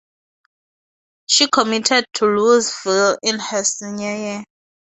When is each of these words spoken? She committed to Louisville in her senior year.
She 1.27 1.47
committed 1.47 2.07
to 2.13 2.25
Louisville 2.25 3.19
in 3.21 3.37
her 3.37 3.63
senior 3.63 4.15
year. 4.15 4.43